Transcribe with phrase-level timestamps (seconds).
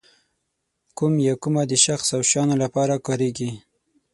[0.97, 3.49] کوم یا کومه د شخص او شیانو لپاره کاریږي.